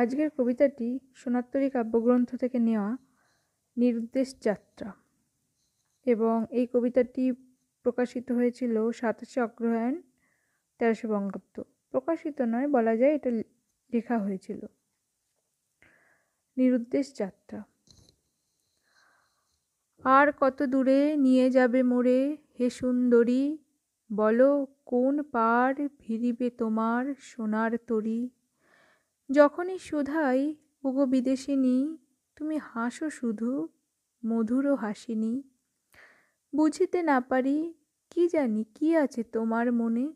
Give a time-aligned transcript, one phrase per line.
[0.00, 2.96] আজকের কবিতাটি সোনাত্তরী কাব্যগ্রন্থ থেকে নেওয়া
[3.76, 4.92] নিরুদ্দেশ যাত্রা
[6.06, 7.32] এবং এই কবিতাটি
[7.82, 10.02] প্রকাশিত হয়েছিল সাতাশে অগ্রহায়ণ
[10.78, 13.30] তেরোশো বঙ্গাব্দ। প্রকাশিত নয়, বলা যায় এটা
[13.92, 14.60] লেখা হয়েছিল।
[16.56, 17.60] নিরুদ্দেশ যাত্রা।
[20.04, 23.58] আর কত দূরে নিয়ে যাবে মোরে হে সুন্দরী?
[24.12, 28.20] বলো, কোন পার ভিড়িবে তোমার সোনার তরী?
[29.30, 30.54] যখনই শুধাই
[30.84, 31.96] ওগো বিদেশিনী,
[32.36, 33.68] তুমি হাসো শুধু,
[34.26, 35.42] মধুরও হাসিনি।
[36.54, 37.74] বুঝিতে না পারি,
[38.10, 40.12] কি জানি, কি আছে তোমার মনে?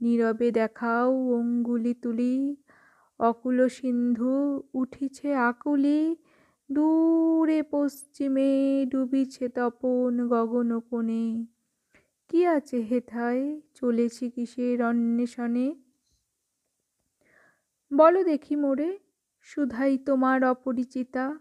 [0.00, 2.56] নীরবে দেখাও অঙ্গুলি তুলি,
[3.18, 6.16] অকুল সিন্ধু উঠিছে আকুলি,
[6.70, 8.50] দূরে পশ্চিমে
[8.86, 11.46] ডুবিছে তপন গগন কোণে।
[12.28, 15.87] কি আছে হেথায়, চলেছি কিসের অন্বেষণে?
[17.92, 18.98] বলো দেখি মোরে,
[19.42, 21.38] সুধাই তোমার অপরিচিতা।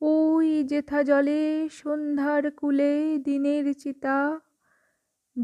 [0.00, 4.40] ওই যেথা জলে সন্ধ্যার কুলে দিনের চিতা,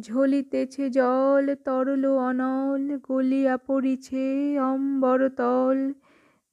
[0.00, 4.24] ঝলিতেছে জল তরল অনল, গলিয়া পড়িছে
[4.60, 5.92] অম্বরতল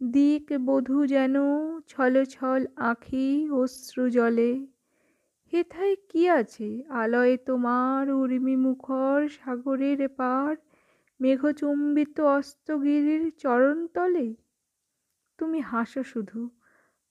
[0.01, 1.35] দিক বধূ যেন
[1.87, 4.67] ছল ছল আঁখি অশ্রু জলে।
[5.53, 6.83] হেথায় কি আছে?
[6.89, 10.55] আলয়ে তোমার উর্মি মুখর সাগরের পার।
[11.19, 14.35] মেঘচুম্বিত অস্তগিরির চরণতলে?
[15.37, 16.49] তুমি হাসো শুধু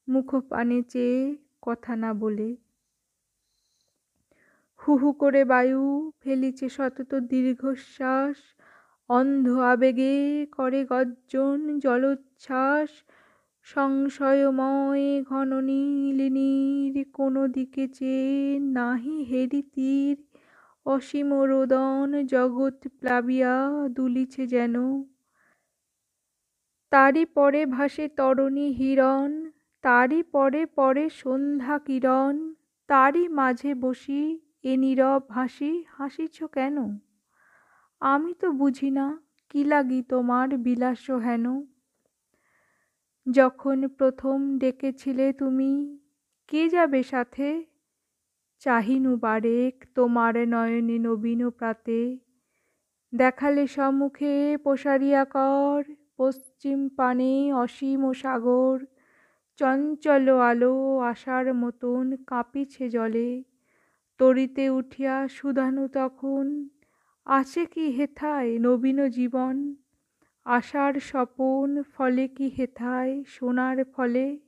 [0.09, 2.56] মুখ পানে চেয়ে কথা না বলে।
[4.81, 8.36] হু হু করে বায়ু ফেলিছে সতত দীর্ঘশ্বাস,
[9.09, 12.91] অন্ধ আবেগে করে গর্জন জলোচ্ছ্বাস,
[13.62, 20.17] সংশয়ময় ঘন নীল কোনো দিকে চেয়ে নাহি হেরি তীর
[20.89, 25.05] অসীম রোদন জগৎ প্লাবিয়া দুলিছে যেন।
[26.91, 29.50] তারই পরে ভাসে তরণী হিরণ,
[29.83, 32.55] তারই পরে পরে সন্ধ্যা কিরণ,
[32.89, 36.98] তারই মাঝে বসি এ নীরব হাসি, হাসিছ কেন?
[38.01, 41.64] আমি তো বুঝি না কি লাগি তোমার বিলাস হেন।
[43.30, 45.98] যখন প্রথম ডেকেছিলে তুমি,
[46.48, 47.64] কে যাবে সাথে?
[48.58, 52.19] চাহিনু বারেক তোমার নয়নে নবীন প্রাতে।
[53.14, 55.83] দেখালে সম্মুখে প্রসারিয়া কর,
[56.17, 58.85] পশ্চিম পানে অসীম সাগর।
[59.57, 63.42] চঞ্চল আলো আশার মতন কাঁপিছে জলে।
[64.19, 66.69] তরিতে উঠিয়া সুধানু তখন,
[67.25, 69.75] আছে কি হেথায় নবীন জীবন?
[70.45, 73.25] আশার স্বপন ফলে কি হেথায়?
[73.27, 74.39] সোনার ফলে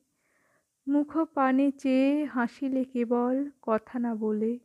[0.86, 4.58] মুখ পানে চেয়ে হাসিলে কেবল কথা না বলে।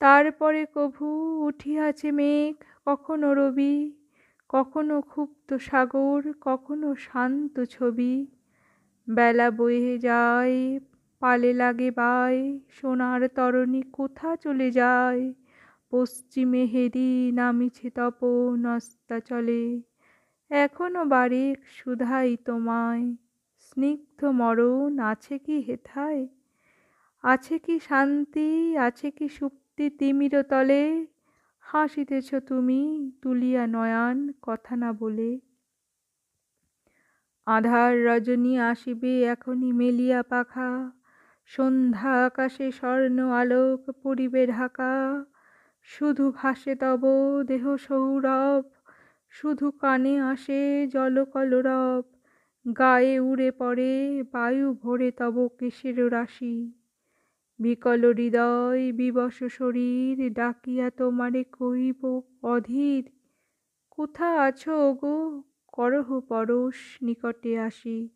[0.00, 1.06] তারপরে কভু
[1.46, 2.54] উঠিয়াছে মেঘ,
[2.86, 3.76] কখনো রবি,
[4.48, 8.26] কখনো ক্ষুব্ধ সাগর, কখনো শান্ত ছবি।
[9.08, 10.80] বেলা বয়ে যায়,
[11.22, 12.36] পালে লাগে বাই
[12.68, 15.32] সোনার তরণী কোথা চলে যায়?
[15.90, 18.18] পশ্চিমে হেরি নামিছে তপ
[18.58, 19.62] নস্তা চলে
[20.50, 23.27] এখনও বারেক সুধাই তোমায়।
[23.78, 26.26] স্নিগ্ধ মরণ আছে কি হেথায়?
[27.22, 28.76] আছে কি শান্তি?
[28.76, 31.06] আছে কি সুপ্তি তিমির তলে?
[31.60, 35.38] হাসিতেছ তুমি তুলিয়া নয়ান কথা না বলে।
[37.46, 40.92] আধার রজনী আসিবে এখনই মেলিয়া পাখা।
[41.46, 45.24] সন্ধ্যা আকাশে স্বর্ণ আলোক পরিবে ঢাকা।
[45.82, 47.02] শুধু ভাসে তব
[47.46, 48.64] দেহ সৌরভ,
[49.30, 52.17] শুধু কানে আসে জলকলরব।
[52.76, 56.72] গায়ে উড়ে পড়ে বায়ু ভরে তব কেশের রাশি?
[57.58, 63.10] বিকল হৃদয় বিবশ শরীর ডাকিয়া তোমারে কইব, অধীর,
[63.90, 65.42] কোথা আছো গো?
[65.72, 68.08] করহ পরশ নিকটে আসি।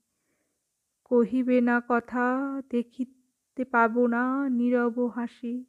[1.04, 5.64] কহিবে না কথা, দেখিতে পাব না নীরব হাসি।